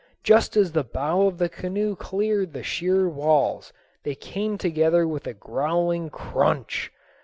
Just 0.23 0.57
as 0.57 0.71
the 0.71 0.83
bow 0.83 1.27
of 1.27 1.37
the 1.37 1.47
canoe 1.47 1.95
cleared 1.95 2.53
the 2.53 2.63
sheer 2.63 3.07
walls 3.07 3.71
they 4.01 4.15
came 4.15 4.57
together 4.57 5.07
with 5.07 5.27
a 5.27 5.33
growling 5.35 6.09
crunch. 6.09 6.91